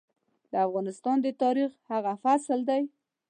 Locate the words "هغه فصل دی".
1.91-2.81